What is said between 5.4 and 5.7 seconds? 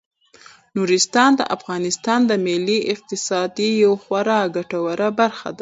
ده.